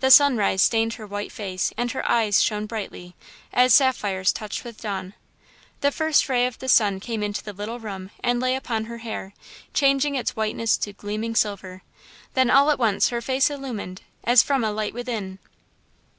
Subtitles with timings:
[0.00, 3.14] The sunrise stained her white face and her eyes shone brightly,
[3.52, 5.12] as sapphires touched with dawn.
[5.82, 8.96] The first ray of the sun came into the little room and lay upon her
[9.04, 9.34] hair,
[9.74, 11.82] changing its whiteness to gleaming silver.
[12.32, 15.38] Then all at once her face illumined, as from a light within.